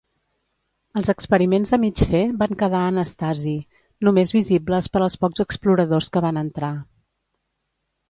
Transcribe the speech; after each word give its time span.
Els 1.01 1.11
experiments 1.13 1.73
a 1.77 1.79
mig 1.83 2.01
fer 2.13 2.21
van 2.39 2.57
quedar 2.63 2.81
en 2.93 2.99
estasi, 3.03 3.55
només 4.09 4.35
visibles 4.41 4.93
per 4.97 5.05
als 5.09 5.23
pocs 5.27 5.47
exploradors 5.49 6.13
que 6.17 6.29
van 6.29 6.45
entrar. 6.47 6.75